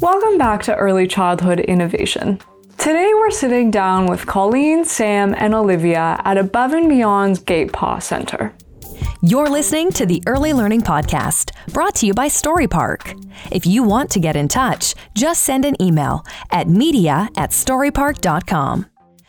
[0.00, 2.40] Welcome back to Early Childhood Innovation.
[2.78, 7.98] Today we're sitting down with Colleen, Sam, and Olivia at Above and Beyond's Gate Pa
[7.98, 8.54] Center.
[9.20, 13.14] You're listening to the Early Learning Podcast, brought to you by Storypark.
[13.52, 18.86] If you want to get in touch, just send an email at media at storypark.com.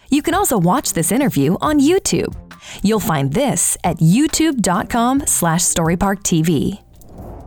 [0.10, 2.34] You can also watch this interview on YouTube.
[2.82, 6.82] You'll find this at youtube.com slash storyparktv.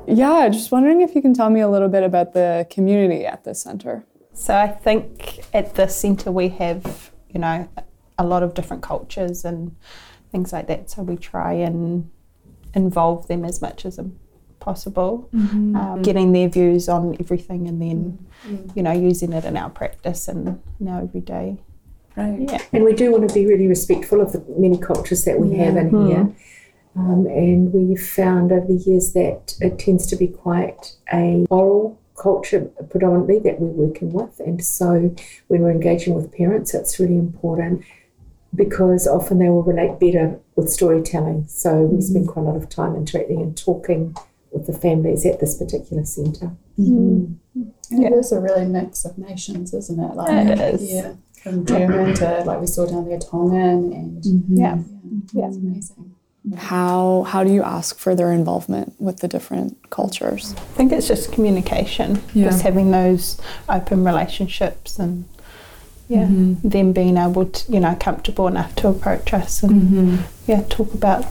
[0.07, 3.45] Yeah, just wondering if you can tell me a little bit about the community at
[3.45, 4.05] this center.
[4.33, 7.69] So I think at the centre we have, you know,
[8.19, 9.75] a lot of different cultures and
[10.31, 10.91] things like that.
[10.91, 12.11] So we try and
[12.75, 13.99] involve them as much as
[14.61, 15.77] possible, mm-hmm.
[15.77, 18.71] um, getting their views on everything, and then mm-hmm.
[18.75, 21.59] you know using it in our practice and now everyday.
[22.17, 22.41] Right.
[22.41, 22.63] Yeah.
[22.73, 25.65] And we do want to be really respectful of the many cultures that we yeah.
[25.65, 26.07] have in mm-hmm.
[26.07, 26.37] here.
[26.97, 32.01] Um, and we've found over the years that it tends to be quite a oral
[32.17, 34.39] culture predominantly that we're working with.
[34.41, 35.15] And so
[35.49, 37.85] when we're engaging with parents, it's really important
[38.55, 41.47] because often they will relate better with storytelling.
[41.49, 42.01] So we mm-hmm.
[42.01, 44.15] spend quite a lot of time interacting and talking
[44.53, 47.33] with the families at this particular center mm-hmm.
[47.91, 48.09] And yeah.
[48.09, 50.15] it is a really mix of nations, isn't it?
[50.15, 50.93] Like, yeah, it is.
[50.93, 54.57] Yeah, from German to like we saw down there Tongan, and mm-hmm.
[54.57, 54.79] yeah,
[55.33, 56.15] yeah, it's amazing.
[56.57, 60.53] How how do you ask for their involvement with the different cultures?
[60.53, 62.45] I think it's just communication, yeah.
[62.45, 65.25] just having those open relationships and
[66.09, 66.69] yeah, mm-hmm.
[66.69, 70.17] them being able to, you know, comfortable enough to approach us and mm-hmm.
[70.47, 71.25] yeah, talk about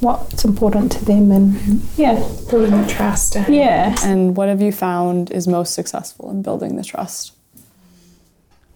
[0.00, 2.14] what's important to them and yeah,
[2.48, 3.36] building the trust.
[3.48, 3.96] Yeah.
[4.04, 7.32] And what have you found is most successful in building the trust?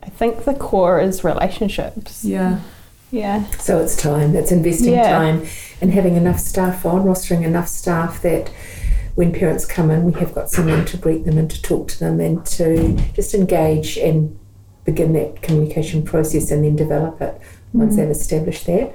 [0.03, 2.25] I think the core is relationships.
[2.25, 2.61] Yeah.
[3.11, 3.49] Yeah.
[3.53, 4.37] So it's time.
[4.37, 5.11] It's investing yeah.
[5.11, 5.47] time
[5.81, 8.49] and having enough staff on, rostering enough staff that
[9.15, 11.99] when parents come in, we have got someone to greet them and to talk to
[11.99, 14.39] them and to just engage and
[14.85, 17.41] begin that communication process and then develop it
[17.73, 17.97] once mm.
[17.97, 18.95] they've established that.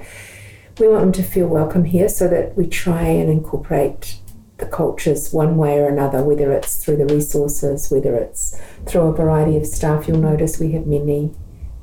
[0.78, 4.18] We want them to feel welcome here so that we try and incorporate
[4.58, 9.12] the cultures one way or another, whether it's through the resources, whether it's through a
[9.12, 10.08] variety of staff.
[10.08, 11.34] You'll notice we have many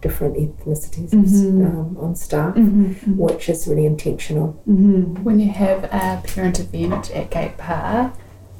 [0.03, 1.66] different ethnicities mm-hmm.
[1.66, 2.91] um, on staff, mm-hmm.
[2.91, 3.18] mm-hmm.
[3.18, 4.50] which is really intentional.
[4.68, 5.24] Mm-hmm.
[5.24, 8.13] When you have a parent event at Gate Pa,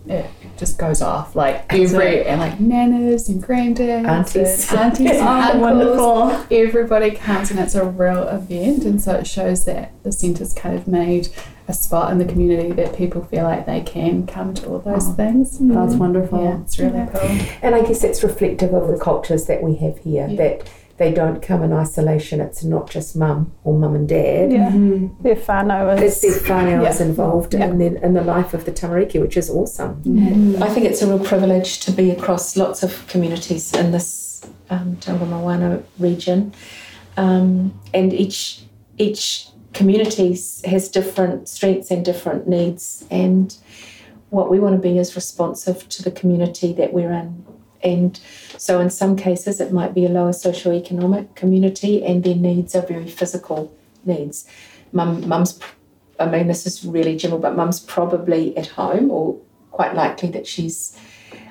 [0.08, 5.22] it just goes off like every and like nanas and granddads aunties and aunties and
[5.22, 10.12] oh, wonderful everybody comes and it's a real event and so it shows that the
[10.12, 11.30] centre's kind of made
[11.70, 15.08] a spot in the community that people feel like they can come to all those
[15.08, 17.06] oh, things that's wonderful yeah it's really yeah.
[17.06, 20.36] cool and I guess it's reflective of the cultures that we have here yeah.
[20.36, 22.40] that they don't come in isolation.
[22.40, 24.52] It's not just mum or mum and dad.
[24.52, 25.24] Yeah, mm-hmm.
[25.24, 26.24] their whānau is.
[26.24, 27.06] It's their whānau yeah.
[27.06, 27.66] involved yeah.
[27.66, 30.04] in, the, in the life of the tamariki, which is awesome.
[30.04, 30.62] Mm-hmm.
[30.62, 34.98] I think it's a real privilege to be across lots of communities in this um,
[35.08, 36.54] Moana region.
[37.18, 38.64] Um, and each
[38.98, 43.06] each community has different strengths and different needs.
[43.10, 43.56] And
[44.30, 47.44] what we want to be is responsive to the community that we're in
[47.84, 48.20] and
[48.58, 52.82] so, in some cases, it might be a lower socioeconomic community, and their needs are
[52.82, 54.48] very physical needs.
[54.94, 55.60] Mum, mum's,
[56.20, 59.40] I mean, this is really general, but mum's probably at home, or
[59.72, 60.98] quite likely that she's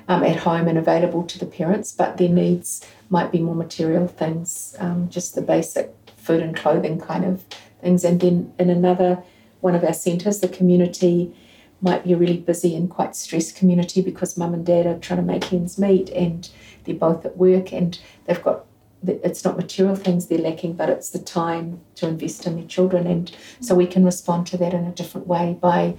[0.07, 4.07] um, at home and available to the parents, but their needs might be more material
[4.07, 7.43] things, um, just the basic food and clothing kind of
[7.81, 8.03] things.
[8.03, 9.21] And then in another
[9.61, 11.35] one of our centres, the community
[11.83, 15.19] might be a really busy and quite stressed community because mum and dad are trying
[15.19, 16.49] to make ends meet and
[16.85, 18.65] they're both at work and they've got
[19.05, 23.05] it's not material things they're lacking, but it's the time to invest in their children.
[23.05, 25.97] And so we can respond to that in a different way by,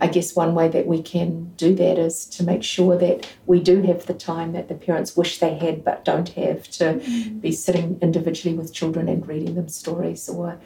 [0.00, 3.60] I guess, one way that we can do that is to make sure that we
[3.60, 7.38] do have the time that the parents wish they had but don't have to mm-hmm.
[7.38, 10.58] be sitting individually with children and reading them stories or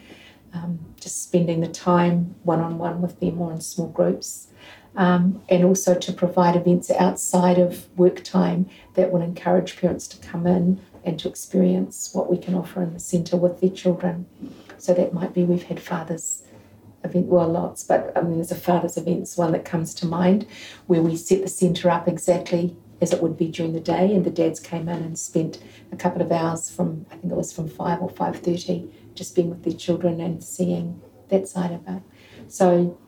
[0.55, 4.47] um, just spending the time one on one with them or in small groups
[4.95, 10.17] um, and also to provide events outside of work time that will encourage parents to
[10.25, 14.25] come in and to experience what we can offer in the centre with their children.
[14.77, 16.43] So that might be we've had fathers
[17.03, 20.47] event, well, lots, but I mean, there's a fathers events one that comes to mind
[20.87, 24.25] where we set the centre up exactly as it would be during the day, and
[24.25, 25.59] the dads came in and spent
[25.91, 29.35] a couple of hours from I think it was from five or five thirty, just
[29.35, 32.01] being with their children and seeing that side of it.
[32.47, 32.99] So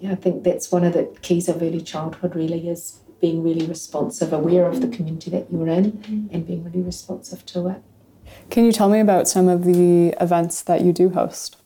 [0.00, 3.66] yeah, I think that's one of the keys of early childhood really is being really
[3.66, 6.34] responsive, aware of the community that you're in mm-hmm.
[6.34, 7.82] and being really responsive to it.
[8.50, 11.56] Can you tell me about some of the events that you do host?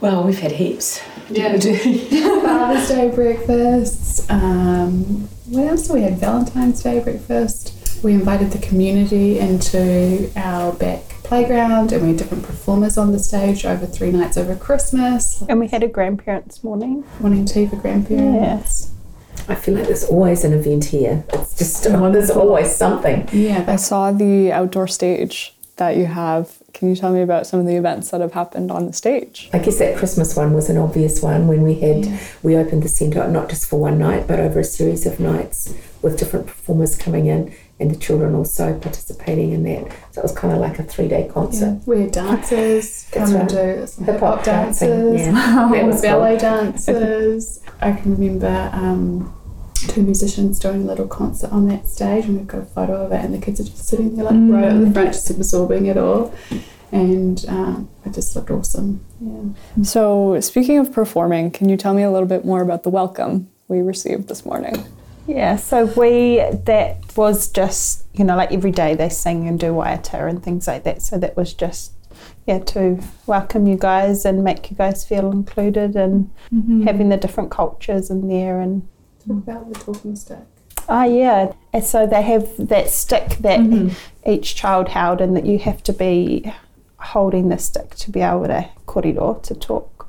[0.00, 1.00] Well, we've had heaps.
[1.28, 1.52] Yeah.
[1.58, 4.28] Father's Day breakfasts.
[4.30, 6.18] Um, what else do we had?
[6.18, 8.02] Valentine's Day breakfast.
[8.02, 13.18] We invited the community into our back playground and we had different performers on the
[13.20, 15.42] stage over three nights over Christmas.
[15.48, 17.04] And we had a grandparents' morning.
[17.20, 18.90] Morning tea for grandparents.
[19.38, 19.48] Yes.
[19.48, 21.24] I feel like there's always an event here.
[21.32, 23.28] It's just, oh, there's always something.
[23.32, 23.64] Yeah.
[23.68, 26.58] I saw the outdoor stage that you have.
[26.72, 29.48] Can you tell me about some of the events that have happened on the stage?
[29.52, 32.18] I guess that Christmas one was an obvious one when we had Yeah.
[32.42, 35.72] we opened the centre not just for one night but over a series of nights
[36.02, 39.90] with different performers coming in and the children also participating in that.
[40.12, 41.80] So it was kind of like a three day Yeah, concert.
[41.86, 43.40] we had dancers That's come right.
[43.40, 45.32] and do some Hip hip hop hop dancing, dances, yeah.
[45.70, 46.38] That ballet cool.
[46.38, 47.60] dances.
[47.80, 49.32] I can remember um,
[49.74, 53.12] two musicians doing a little concert on that stage, and we've got a photo of
[53.12, 55.86] it, and the kids are just sitting there like right at the front, just absorbing
[55.86, 56.34] it all,
[56.92, 59.00] and um, it just looked awesome.
[59.20, 59.82] Yeah.
[59.84, 63.48] So, speaking of performing, can you tell me a little bit more about the welcome
[63.68, 64.84] we received this morning?
[65.26, 69.66] Yeah, so we, that was just, you know, like every day they sing and do
[69.66, 71.02] waiata and things like that.
[71.02, 71.92] So that was just,
[72.46, 76.82] yeah, to welcome you guys and make you guys feel included and mm-hmm.
[76.82, 78.60] having the different cultures in there.
[78.60, 78.88] And
[79.26, 80.38] Talk about the talking stick.
[80.88, 81.52] oh, yeah.
[81.72, 83.94] And so they have that stick that mm-hmm.
[84.28, 86.52] each child held, and that you have to be
[86.96, 89.99] holding the stick to be able to korero, to talk.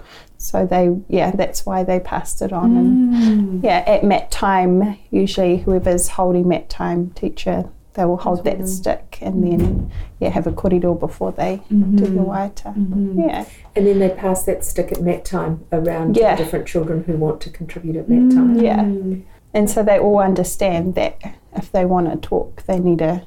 [0.42, 2.76] So they, yeah, that's why they passed it on.
[2.76, 3.64] And mm.
[3.64, 8.66] yeah, at mat time, usually whoever's holding mat time, teacher, they will hold that mm-hmm.
[8.66, 11.98] stick and then yeah have a korero before they mm-hmm.
[11.98, 12.74] do the waiata.
[12.76, 13.20] Mm-hmm.
[13.20, 13.46] Yeah,
[13.76, 16.36] And then they pass that stick at mat time around Yeah.
[16.36, 18.56] to different children who want to contribute at mat time.
[18.56, 18.64] Mm.
[18.64, 19.24] yeah, mm.
[19.54, 21.20] and so they all understand that
[21.54, 23.24] if they want to talk, they need to,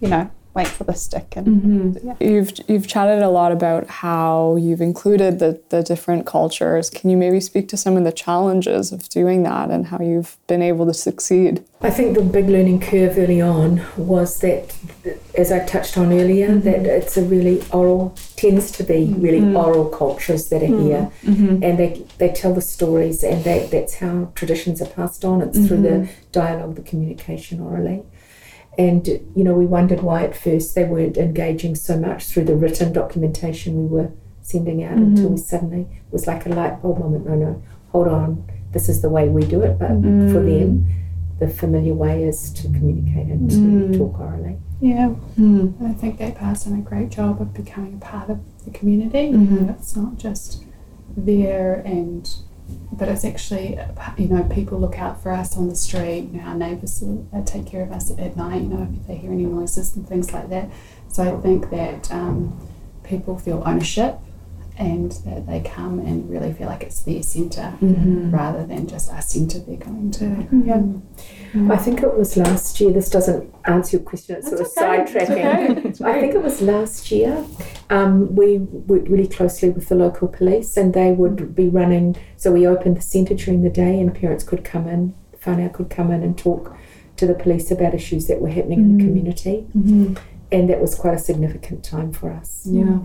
[0.00, 1.98] you know, wait for the stick mm-hmm.
[1.98, 6.88] and You've you've chatted a lot about how you've included the, the different cultures.
[6.88, 10.36] Can you maybe speak to some of the challenges of doing that and how you've
[10.46, 11.62] been able to succeed?
[11.82, 14.74] I think the big learning curve early on was that,
[15.36, 16.60] as I touched on earlier, mm-hmm.
[16.60, 19.56] that it's a really oral, tends to be really mm-hmm.
[19.56, 21.10] oral cultures that are here.
[21.66, 25.42] And they, they tell the stories, and they, that's how traditions are passed on.
[25.42, 28.04] It's through the dialogue, the communication orally.
[28.78, 32.54] And, you know, we wondered why at first they weren't engaging so much through the
[32.54, 34.12] written documentation we were
[34.42, 35.16] sending out mm-hmm.
[35.16, 37.26] until we suddenly, it was like a light bulb moment.
[37.26, 37.62] No, no,
[37.92, 39.78] hold on, this is the way we do it.
[39.78, 40.60] But for mm.
[40.60, 40.96] them,
[41.38, 43.98] the familiar way is to communicate and to mm.
[43.98, 44.58] talk orally.
[44.80, 45.14] yeah,
[45.78, 48.70] And I think they passed on a great job of becoming a part of the
[48.70, 49.28] community.
[49.28, 50.64] You know, it's not just
[51.16, 52.28] there and
[52.92, 53.78] but it's actually
[54.16, 57.42] you know people look out for us on the street you know our neighbours uh,
[57.44, 60.32] take care of us at night you know if they hear any noises and things
[60.32, 60.70] like that.
[61.08, 62.58] So i think that um,
[63.04, 64.18] people feel ownership
[64.78, 68.30] and that they come and really feel like it's their center mm-hmm.
[68.30, 70.68] rather than just a centre they're going to mm-hmm.
[70.68, 71.72] yeah mm-hmm.
[71.72, 72.92] I think it was last year.
[72.92, 74.36] This doesn't answer your question.
[74.36, 76.02] It's sort of sidetracking.
[76.02, 77.44] I think it was last year.
[77.88, 82.16] Um, we worked really closely with the local police, and they would be running.
[82.36, 85.88] So we opened the centre during the day, and parents could come in, whānau could
[85.88, 86.76] come in and talk
[87.16, 89.06] to the police about issues that were happening in the mm.
[89.06, 89.66] community,
[90.52, 92.66] and that was quite a significant time for us.
[92.70, 92.98] Yeah.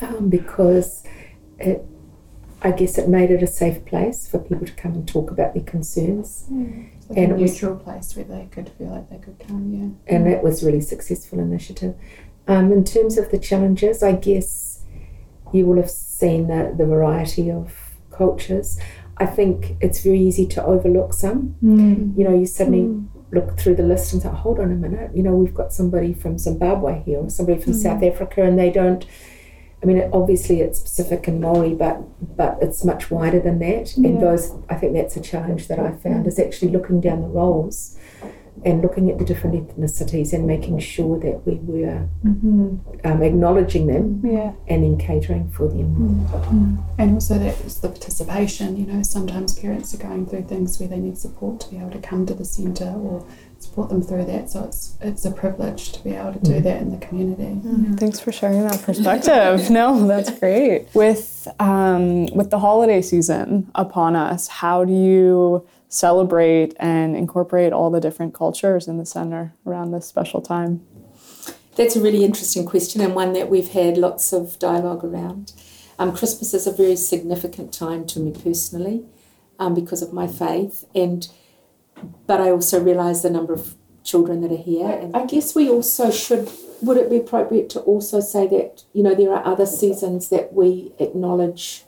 [0.00, 1.02] Um, because
[1.58, 1.84] it,
[2.62, 5.54] I guess it made it a safe place for people to come and talk about
[5.54, 9.10] their concerns, It's like And a it was- neutral place where they could feel like
[9.10, 9.72] they could come
[10.06, 11.94] yeah and that was really successful initiative.
[12.46, 14.82] Um, in terms of the challenges, I guess
[15.52, 17.74] you will have seen the, the variety of
[18.10, 18.78] cultures.
[19.16, 21.54] I think it's very easy to overlook some.
[22.16, 25.22] You know, you suddenly look through the list and say, hold on a minute, you
[25.22, 29.06] know, we've got somebody from Zimbabwe here or somebody from South Africa, and they don't.
[29.84, 31.98] I mean, obviously it's Pacific and Maori, but
[32.38, 33.94] but it's much wider than that.
[33.96, 37.28] And those, I think that's a challenge that I found is actually looking down the
[37.28, 37.98] rolls
[38.64, 42.08] and looking at the different ethnicities and making sure that we were
[43.04, 46.26] um, acknowledging them yeah, and then catering for them.
[46.96, 48.78] And also that is the participation.
[48.78, 51.90] You know, sometimes parents are going through things where they need support to be able
[51.90, 53.26] to come to the centre or
[53.74, 54.48] support them through that.
[54.48, 57.60] So it's it's a privilege to be able to do that in the community.
[57.96, 59.68] Thanks for sharing that perspective.
[59.70, 60.86] no, that's great.
[60.94, 67.90] With um, with the holiday season upon us, how do you celebrate and incorporate all
[67.90, 70.80] the different cultures in the center around this special time?
[71.74, 75.52] That's a really interesting question and one that we've had lots of dialogue around.
[75.98, 79.04] Um, Christmas is a very significant time to me personally
[79.58, 81.28] um, because of my faith, and
[82.26, 84.88] but I also realise the number of children that are here.
[84.88, 86.50] And I guess we also should.
[86.82, 90.52] Would it be appropriate to also say that you know there are other seasons that
[90.52, 91.84] we acknowledge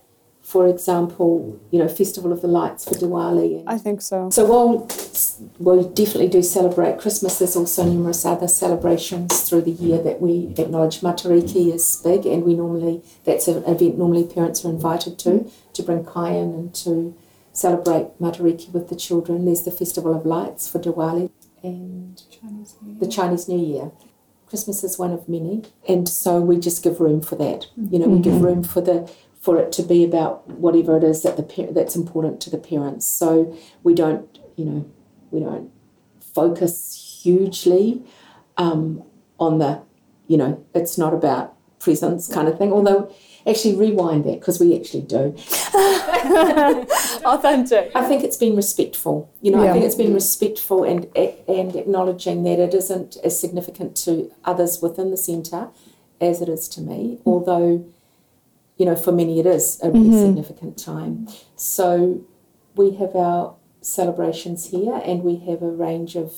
[0.47, 3.65] for example, you know, Festival of the Lights for Diwali.
[3.67, 4.31] I think so.
[4.31, 4.87] So while
[5.59, 10.55] we definitely do celebrate Christmas, there's also numerous other celebrations through the year that we
[10.57, 11.01] acknowledge.
[11.01, 15.83] Matariki is big, and we normally that's an event normally parents are invited to to
[15.83, 17.13] bring kai in and to
[17.57, 19.45] celebrate Matariki with the children.
[19.47, 21.31] There's the Festival of Lights for Diwali
[21.63, 23.01] and Chinese New Year.
[23.01, 23.91] the Chinese New Year.
[24.47, 27.67] Christmas is one of many, and so we just give room for that.
[27.77, 29.11] You know, we give room for the
[29.41, 32.59] for it to be about whatever it is that the par- that's important to the
[32.59, 33.07] parents.
[33.07, 34.91] So we don't, you know,
[35.31, 35.71] we don't
[36.35, 38.05] focus hugely
[38.57, 39.03] um,
[39.39, 39.83] on the,
[40.29, 42.73] you know, it's not about presents kind of thing.
[42.73, 43.13] Although,
[43.47, 45.35] actually, rewind that because we actually do.
[47.25, 47.93] Authentic.
[47.95, 49.31] I think it's been respectful.
[49.41, 49.71] You know, Yeah.
[49.71, 51.07] I think it's been respectful and
[51.49, 55.69] and acknowledging that it isn't as significant to others within the centre
[56.21, 57.19] as it is to me.
[57.27, 57.85] Although,
[58.77, 61.29] you know, for many it is a really significant time.
[61.57, 62.21] So
[62.75, 66.33] we have our celebrations here, and we have a range of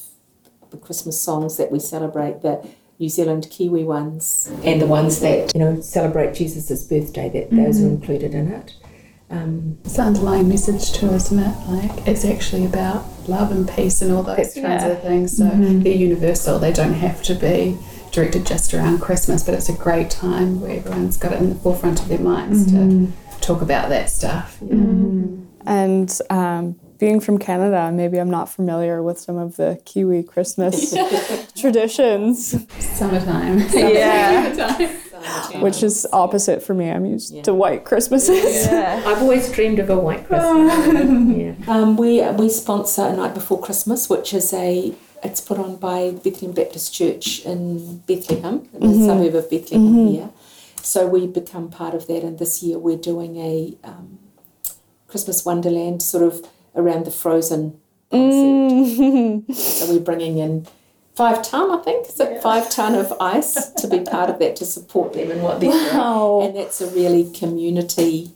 [0.71, 2.43] the Christmas songs that we celebrate.
[2.43, 2.67] The
[2.99, 7.29] New Zealand Kiwi ones and the ones that you know celebrate Jesus' birthday.
[7.29, 8.75] That those are included in it.
[9.31, 11.69] Um, It's the underlying message too, isn't it?
[11.69, 14.91] Like it's actually about love and peace and all those kinds right.
[14.93, 15.37] of things.
[15.37, 16.59] So they're universal.
[16.59, 17.77] They don't have to be
[18.11, 21.55] directed just around Christmas, but it's a great time where everyone's got it in the
[21.57, 24.59] forefront of their minds to talk about that stuff.
[24.63, 24.75] Yeah.
[25.67, 30.95] And um, being from Canada, maybe I'm not familiar with some of the Kiwi Christmas
[31.57, 33.59] traditions, Summertime.
[33.73, 35.61] Yeah.
[35.61, 36.91] which is opposite for me.
[36.91, 38.67] I'm used to white Christmases.
[38.67, 39.03] Yeah.
[39.07, 41.37] I've always dreamed of a white Christmas.
[41.37, 41.55] yeah.
[41.67, 46.13] Um, we we sponsor a night before Christmas, which is a it's put on by
[46.13, 50.31] Bethlehem Baptist Church in Bethlehem, in the suburb of Bethlehem here.
[50.83, 54.21] So we become part of that, and this year we're doing a um,
[55.09, 59.01] Christmas Wonderland sort of around the frozen concept.
[59.01, 59.55] Mm.
[59.55, 60.67] so we're bringing in
[61.15, 64.57] five ton, I think, is it five ton of ice to be part of that
[64.57, 65.91] to support them and what they're doing.
[66.47, 68.31] And that's a really community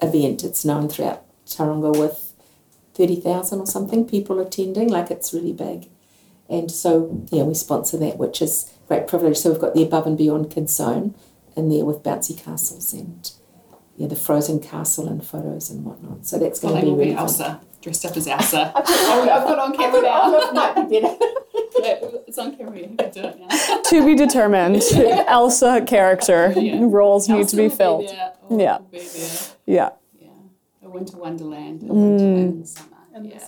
[0.00, 0.44] event.
[0.44, 2.32] It's known throughout Tauranga with
[2.94, 5.88] 30,000 or something people attending, like it's really big.
[6.48, 9.36] And so, yeah, we sponsor that, which is great privilege.
[9.36, 11.14] So we've got the Above and Beyond Kids Zone
[11.56, 13.30] in there with bouncy castles and
[13.98, 16.24] yeah, the frozen castle and photos and whatnot.
[16.24, 17.22] So that's going Well, to be will be really fun.
[17.24, 18.72] Elsa, dressed up as Elsa.
[18.76, 20.50] I've got on camera now.
[20.52, 21.16] might be better.
[21.80, 22.76] Yeah, it's on camera.
[22.78, 23.80] You can do it now.
[23.82, 24.82] to be determined.
[25.28, 26.80] Elsa character Yeah.
[26.82, 28.08] roles need to be filled.
[28.08, 28.78] there, or Yeah.
[28.90, 28.98] be.
[29.66, 29.90] Yeah.
[30.18, 30.28] Yeah.
[30.84, 31.82] A winter wonderland.
[31.84, 32.36] A winter mm.
[32.60, 32.88] in summer.
[33.22, 33.38] yeah.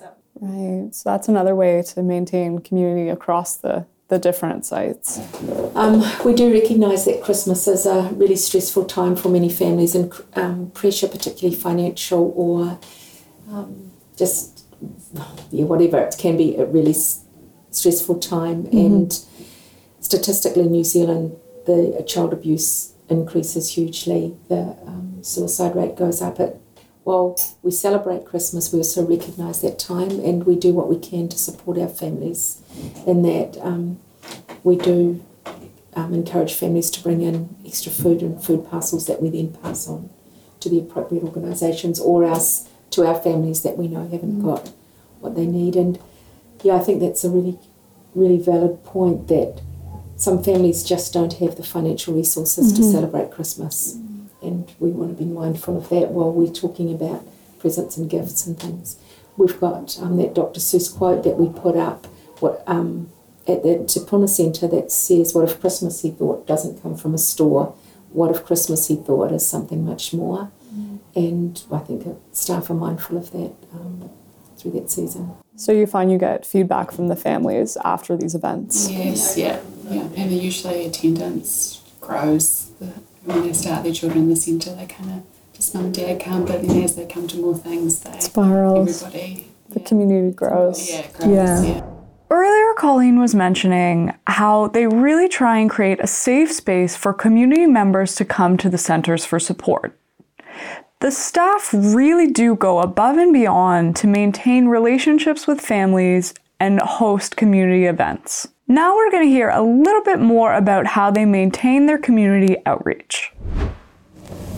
[0.41, 0.95] Right.
[0.95, 5.21] So that's another way to maintain community across the, the different sites.
[5.77, 10.13] Um, we do recognise that Christmas is a really stressful time for many families and
[10.35, 12.79] um, pressure, particularly financial or
[13.51, 14.65] um, just
[15.51, 15.99] yeah, whatever.
[16.01, 17.25] It can be a really s-
[17.71, 18.67] stressful time.
[18.73, 19.17] And
[20.01, 21.37] statistically, in New Zealand,
[21.67, 24.37] the child abuse increases hugely.
[24.49, 26.41] The um, suicide rate goes up.
[26.41, 26.61] It,
[27.05, 31.29] while we celebrate Christmas, we also recognise that time and we do what we can
[31.29, 32.61] to support our families
[33.07, 33.59] in that.
[33.61, 34.01] Um,
[34.63, 35.25] we do
[35.95, 39.89] um, encourage families to bring in extra food and food parcels that we then pass
[39.89, 40.11] on
[40.61, 44.71] to the appropriate organisations or else to our families that we know haven't got
[45.21, 45.77] what they need.
[45.77, 45.99] And
[46.63, 47.59] yeah, I think that's a really,
[48.15, 49.63] really valid point that
[50.17, 53.99] some families just don't have the financial resources to celebrate Christmas.
[54.43, 57.27] And we want to be mindful of that while we're talking about
[57.59, 58.97] presents and gifts and things.
[59.37, 60.61] We've got um, that Dr.
[60.61, 62.07] Seuss quote that we put up
[62.41, 63.11] what, um,
[63.47, 67.15] at the Te Puna Centre that says, What if Christmas he thought doesn't come from
[67.15, 67.75] a store?
[68.11, 70.51] What if Christmas he thought is something much more?
[71.15, 74.11] And I think uh, staff are mindful of that um,
[74.57, 75.35] through that season.
[75.57, 78.89] So you find you get feedback from the families after these events.
[78.89, 80.09] Yes, yeah, yeah.
[80.17, 82.93] And usually attendance grows the,
[83.25, 84.75] when they start their children in the centre.
[84.75, 85.23] They kind of
[85.55, 89.03] just mum and dad come, but then as they come to more things, they Spirals.
[89.03, 90.91] everybody The community grows.
[90.91, 91.31] yeah, it grows.
[91.31, 91.63] Yeah.
[91.63, 91.85] yeah.
[92.33, 97.67] Earlier, Colleen was mentioning how they really try and create a safe space for community
[97.67, 99.99] members to come to the centers for support.
[101.01, 107.37] The staff really do go above and beyond to maintain relationships with families and host
[107.37, 108.47] community events.
[108.71, 112.57] Now we're going to hear a little bit more about how they maintain their community
[112.65, 113.33] outreach.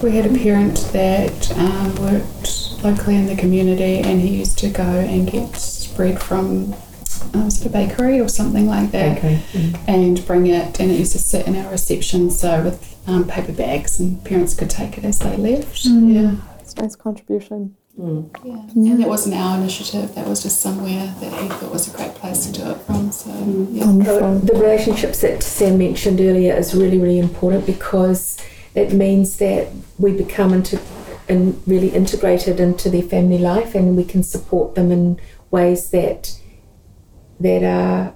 [0.03, 4.69] We had a parent that um, worked locally in the community, and he used to
[4.69, 9.41] go and get bread from uh, was it a bakery or something like that, Okay.
[9.89, 13.53] and bring it, and it used to sit in our reception, so with um, paper
[13.53, 15.87] bags, and parents could take it as they left.
[15.87, 17.77] Yeah, It's a nice contribution.
[17.99, 18.31] Mm.
[18.45, 18.53] Yeah.
[18.75, 18.93] yeah.
[18.93, 22.15] And that wasn't our initiative, that was just somewhere that he thought was a great
[22.15, 23.13] place to do it from.
[23.13, 23.69] So, mm.
[23.71, 23.85] yeah.
[23.87, 24.39] Wonderful.
[24.39, 28.39] The relationships that Sam mentioned earlier is really, really important because
[28.75, 29.69] it means that
[29.99, 30.81] we become into
[31.29, 35.21] and really integrated into their family life and we can support them in
[35.51, 36.39] ways that
[37.39, 38.13] that are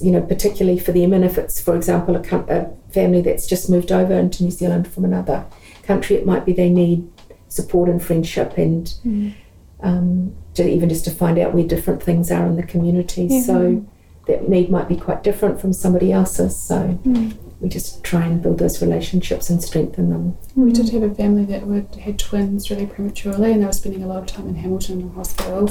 [0.00, 3.68] you know particularly for them and if it's for example a, a family that's just
[3.68, 5.44] moved over into New Zealand from another
[5.82, 7.10] country it might be they need
[7.56, 9.34] support and friendship and mm.
[9.80, 13.40] um, to even just to find out where different things are in the community yeah.
[13.40, 13.86] so
[14.26, 18.42] that need might be quite different from somebody else's so mm we just try and
[18.42, 20.36] build those relationships and strengthen them.
[20.54, 24.02] We did have a family that would, had twins really prematurely, and they were spending
[24.02, 25.70] a lot of time in Hamilton Hospital,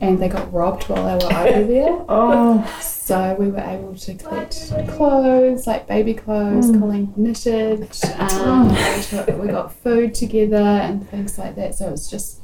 [0.00, 2.04] and they got robbed while they were over there.
[2.08, 6.80] oh, so we were able to collect clothes, like baby clothes, mm.
[6.80, 7.82] Colleen knitted.
[8.18, 9.38] Um, oh.
[9.38, 11.74] we got food together and things like that.
[11.74, 12.40] So it was just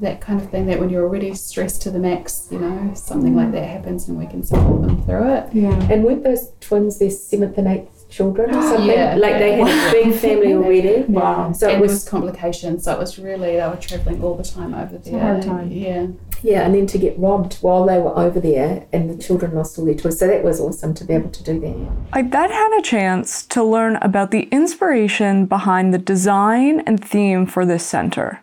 [0.00, 3.34] that kind of thing that when you're already stressed to the max, you know, something
[3.34, 5.52] like that happens and we can support them through it.
[5.52, 5.88] Yeah.
[5.90, 8.86] And with those twins, their seventh and eighth children or something.
[8.86, 11.04] Yeah, like they had a big family already.
[11.08, 11.52] Wow.
[11.52, 12.84] So and it was complications.
[12.84, 15.18] So it was really they were travelling all the time over there.
[15.18, 15.70] hard time.
[15.70, 16.08] Yeah.
[16.42, 19.76] Yeah, and then to get robbed while they were over there, and the children lost
[19.76, 20.20] all their toys.
[20.20, 21.90] So that was awesome to be able to do that.
[22.12, 27.44] I then had a chance to learn about the inspiration behind the design and theme
[27.46, 28.40] for this center.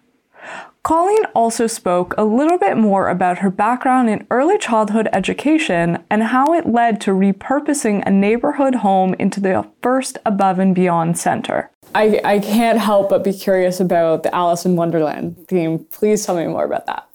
[0.86, 6.22] Colleen also spoke a little bit more about her background in early childhood education and
[6.22, 11.72] how it led to repurposing a neighborhood home into the first Above and Beyond Center.
[11.96, 15.80] I, I can't help but be curious about the Alice in Wonderland theme.
[15.86, 17.08] Please tell me more about that.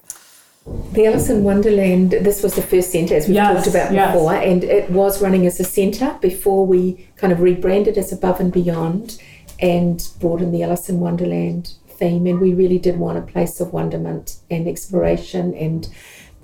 [0.91, 4.13] The Alice in Wonderland, this was the first centre, as we've yes, talked about yes.
[4.13, 8.41] before, and it was running as a centre before we kind of rebranded as Above
[8.41, 9.17] and Beyond
[9.61, 13.61] and brought in the Alice in Wonderland theme, and we really did want a place
[13.61, 15.53] of wonderment and exploration.
[15.53, 15.87] And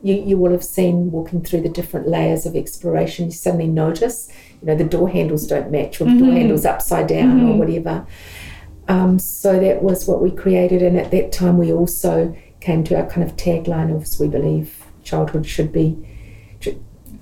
[0.04, 4.32] you, you will have seen walking through the different layers of exploration, you suddenly notice,
[4.62, 6.26] you know, the door handles don't match, or the mm-hmm.
[6.26, 7.50] door handles upside down, mm-hmm.
[7.50, 8.08] or whatever.
[8.88, 12.96] Um, so that was what we created, and at that time we also came to
[12.96, 15.98] our kind of tagline of we believe childhood should be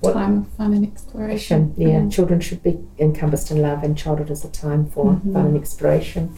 [0.00, 1.74] what, time of fun and exploration.
[1.76, 2.10] Yeah, mm-hmm.
[2.10, 5.32] children should be encompassed in love, and childhood is a time for mm-hmm.
[5.32, 6.36] fun and exploration.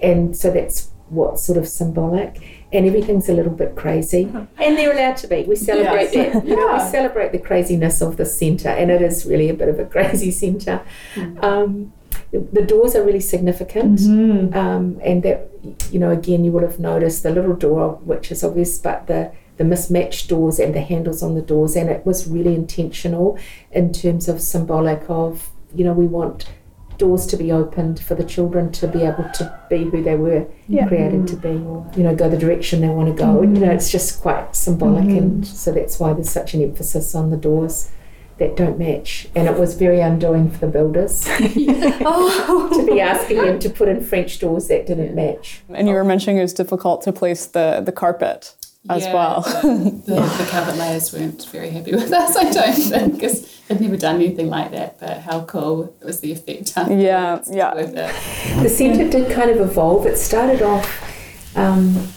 [0.00, 4.92] And so that's what's sort of symbolic and everything's a little bit crazy and they're
[4.92, 6.32] allowed to be we celebrate yes.
[6.32, 9.54] that you know we celebrate the craziness of the centre and it is really a
[9.54, 10.80] bit of a crazy centre
[11.14, 11.42] mm.
[11.44, 11.92] um,
[12.32, 14.56] the doors are really significant mm-hmm.
[14.56, 15.48] um, and that
[15.90, 19.30] you know again you would have noticed the little door which is obvious but the
[19.56, 23.38] the mismatched doors and the handles on the doors and it was really intentional
[23.70, 26.48] in terms of symbolic of you know we want
[26.98, 30.46] doors to be opened for the children to be able to be who they were
[30.68, 30.86] yeah.
[30.86, 33.54] created to be or you know go the direction they want to go mm-hmm.
[33.54, 35.18] you know it's just quite symbolic mm-hmm.
[35.18, 37.90] and so that's why there's such an emphasis on the doors
[38.38, 42.70] that don't match and it was very undoing for the builders oh.
[42.74, 46.04] to be asking them to put in french doors that didn't match and you were
[46.04, 48.54] mentioning it was difficult to place the the carpet
[48.88, 49.40] as yeah, well.
[49.40, 53.80] the, the, the, carpet layers weren't very happy with us, I don't think, because they'd
[53.80, 55.00] never done anything like that.
[55.00, 56.74] But how cool was the effect?
[56.76, 57.74] Yeah, yeah.
[58.62, 60.06] The centre did kind of evolve.
[60.06, 61.56] It started off.
[61.56, 62.08] Um,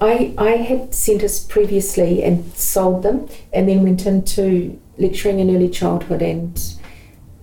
[0.00, 5.68] I I had centres previously and sold them, and then went into lecturing in early
[5.68, 6.77] childhood and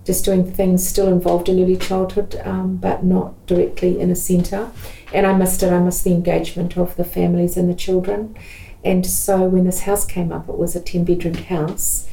[0.06, 4.72] just doing things still involved in early childhood, um, but not directly in a centre.
[5.12, 5.74] And I missed it.
[5.74, 8.38] I missed the engagement of the families and the children.
[8.84, 12.08] And so when this house came up, it was a 10 bedroom house.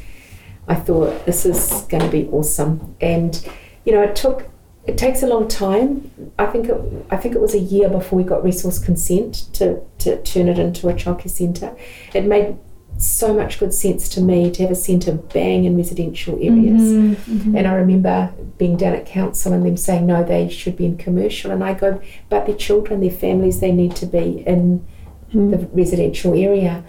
[0.66, 2.96] I thought this is going to be awesome.
[3.00, 3.46] And,
[3.84, 4.48] you know, it took,
[4.86, 6.10] it takes a long time.
[6.38, 9.82] I think it, I think it was a year before we got resource consent to,
[9.98, 11.76] to turn it into a childcare centre.
[12.14, 12.56] It made
[12.98, 16.82] so much good sense to me to have a centre bang in residential areas.
[16.82, 17.56] Mm-hmm, mm-hmm.
[17.56, 20.96] And I remember being down at council and them saying, no, they should be in
[20.96, 21.50] commercial.
[21.50, 24.86] And I go, but their children, their families, they need to be in
[25.28, 25.50] mm-hmm.
[25.50, 26.84] the residential area.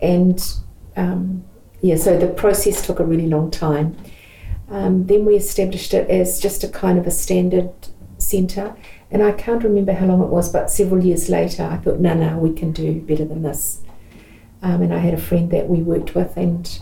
[0.00, 0.42] And
[0.96, 1.44] um,
[1.80, 3.96] yeah, so the process took a really long time.
[4.68, 7.70] Um, then we established it as just a kind of a standard
[8.18, 8.74] centre.
[9.10, 12.14] And I can't remember how long it was, but several years later, I thought, no,
[12.14, 13.82] no, we can do better than this.
[14.62, 16.80] Um, and I had a friend that we worked with and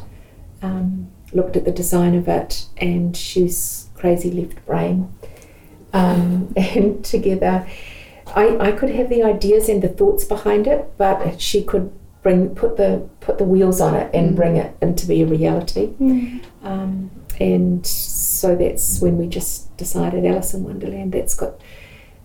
[0.63, 5.13] um, looked at the design of it, and she's crazy left brain.
[5.93, 7.67] Um, and together,
[8.35, 12.55] I, I could have the ideas and the thoughts behind it, but she could bring
[12.55, 14.37] put the put the wheels on it and mm.
[14.37, 15.89] bring it into be a reality.
[16.01, 16.43] Mm.
[16.63, 21.13] Um, and so that's when we just decided Alice in Wonderland.
[21.13, 21.55] That's got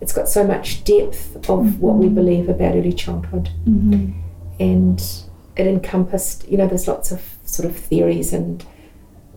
[0.00, 1.80] it's got so much depth of mm-hmm.
[1.80, 3.50] what we believe about early childhood.
[3.66, 4.20] Mm-hmm.
[4.60, 5.25] And
[5.56, 8.64] it encompassed, you know, there's lots of sort of theories and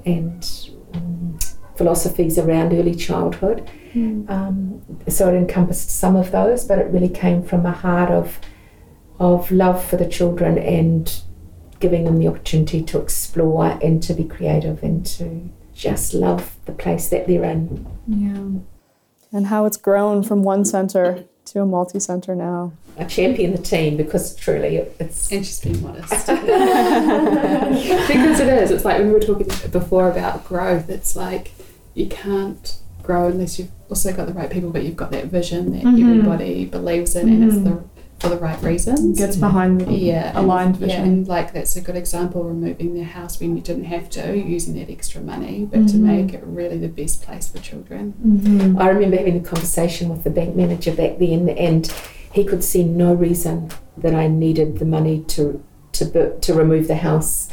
[0.06, 1.40] and um,
[1.76, 3.70] philosophies around early childhood.
[3.94, 4.30] Mm.
[4.30, 8.40] Um, so it encompassed some of those, but it really came from a heart of
[9.20, 11.22] of love for the children and
[11.80, 16.72] giving them the opportunity to explore and to be creative and to just love the
[16.72, 17.86] place that they're in.
[18.08, 19.38] Yeah.
[19.38, 22.72] And how it's grown from one centre to a multi centre now.
[22.98, 25.32] I champion the team because truly it's.
[25.32, 26.10] And she's being modest.
[26.28, 26.40] because
[28.40, 28.72] it is.
[28.72, 31.52] It's like when we were talking before about growth, it's like
[31.94, 35.72] you can't grow unless you've also got the right people, but you've got that vision
[35.72, 36.10] that mm-hmm.
[36.10, 37.42] everybody believes in mm-hmm.
[37.42, 39.18] and it's the for the right reasons.
[39.18, 41.00] Gets behind the yeah, aligned and, vision.
[41.00, 44.38] Yeah, and like that's a good example, removing the house when you didn't have to,
[44.38, 45.88] using that extra money, but mm-hmm.
[45.88, 48.14] to make it really the best place for children.
[48.26, 48.78] Mm-hmm.
[48.78, 51.92] I remember having a conversation with the bank manager back then, and
[52.34, 56.98] he could see no reason that I needed the money to to to remove the
[56.98, 57.50] house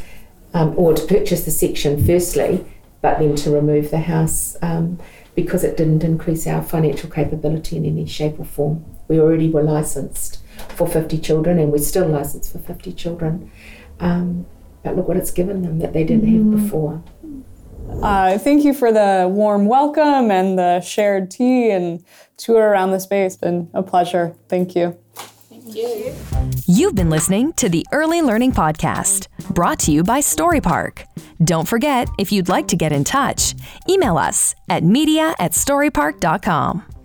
[0.52, 2.66] um, or to purchase the section firstly,
[3.02, 4.56] but then to remove the house.
[4.62, 4.98] Um,
[5.36, 8.82] because it didn't increase our financial capability in any shape or form.
[9.06, 13.50] We already were licensed for 50 children and we're still licensed for 50 children.
[14.00, 14.46] Um,
[14.82, 16.52] but look what it's given them that they didn't mm.
[16.52, 17.02] have before.
[18.02, 22.04] Uh, thank you for the warm welcome and the shared tea and
[22.36, 23.36] tour around the space.
[23.36, 24.34] Been a pleasure.
[24.48, 24.98] Thank you.
[25.48, 26.14] Thank you.
[26.66, 31.04] You've been listening to the Early Learning Podcast, brought to you by Storypark.
[31.42, 33.54] Don't forget, if you'd like to get in touch,
[33.88, 36.95] email us at media at storypark.com.